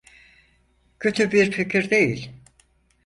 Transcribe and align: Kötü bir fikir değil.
Kötü 0.99 1.31
bir 1.31 1.51
fikir 1.51 1.89
değil. 1.89 2.29